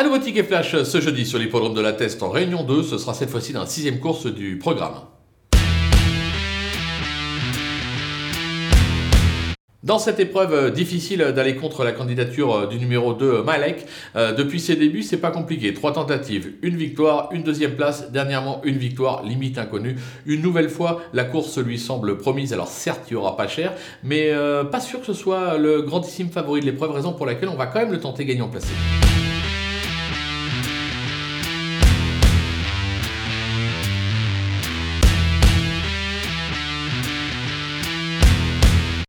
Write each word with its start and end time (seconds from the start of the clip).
Un 0.00 0.04
nouveau 0.04 0.16
ticket 0.16 0.44
flash 0.44 0.82
ce 0.82 0.98
jeudi 0.98 1.26
sur 1.26 1.38
l'hippodrome 1.38 1.74
de 1.74 1.80
la 1.82 1.92
Teste 1.92 2.22
en 2.22 2.30
Réunion 2.30 2.62
2. 2.62 2.84
Ce 2.84 2.96
sera 2.96 3.12
cette 3.12 3.28
fois-ci 3.28 3.52
dans 3.52 3.60
la 3.60 3.66
sixième 3.66 4.00
course 4.00 4.24
du 4.24 4.56
programme. 4.56 4.94
Dans 9.82 9.98
cette 9.98 10.18
épreuve 10.18 10.54
euh, 10.54 10.70
difficile 10.70 11.18
d'aller 11.36 11.54
contre 11.54 11.84
la 11.84 11.92
candidature 11.92 12.54
euh, 12.54 12.66
du 12.66 12.78
numéro 12.78 13.12
2 13.12 13.26
euh, 13.26 13.42
Malek, 13.42 13.84
depuis 14.14 14.58
ses 14.58 14.74
débuts, 14.74 15.02
c'est 15.02 15.18
pas 15.18 15.30
compliqué. 15.30 15.74
Trois 15.74 15.92
tentatives, 15.92 16.50
une 16.62 16.76
victoire, 16.76 17.28
une 17.32 17.42
deuxième 17.42 17.76
place, 17.76 18.10
dernièrement 18.10 18.62
une 18.64 18.78
victoire, 18.78 19.22
limite 19.22 19.58
inconnue. 19.58 19.96
Une 20.24 20.40
nouvelle 20.40 20.70
fois, 20.70 21.02
la 21.12 21.24
course 21.24 21.58
lui 21.58 21.78
semble 21.78 22.16
promise. 22.16 22.54
Alors 22.54 22.68
certes, 22.68 23.02
il 23.10 23.14
n'y 23.14 23.18
aura 23.18 23.36
pas 23.36 23.48
cher, 23.48 23.74
mais 24.02 24.32
pas 24.72 24.80
sûr 24.80 25.00
que 25.00 25.06
ce 25.06 25.12
soit 25.12 25.58
le 25.58 25.82
grandissime 25.82 26.30
favori 26.30 26.60
de 26.60 26.66
l'épreuve, 26.66 26.92
raison 26.92 27.12
pour 27.12 27.26
laquelle 27.26 27.50
on 27.50 27.56
va 27.56 27.66
quand 27.66 27.80
même 27.80 27.92
le 27.92 28.00
tenter 28.00 28.24
gagnant 28.24 28.48
placé. 28.48 28.72